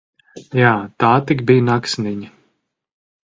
Jā, 0.59 0.69
tā 1.03 1.09
tik 1.31 1.45
bija 1.51 1.65
naksniņa! 1.67 2.31